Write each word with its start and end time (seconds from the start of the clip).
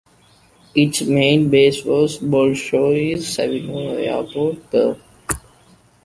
Its 0.73 1.03
main 1.03 1.47
base 1.51 1.85
was 1.85 2.17
Bolshoye 2.17 3.17
Savino 3.17 3.93
Airport, 4.03 4.71
Perm. 4.71 4.99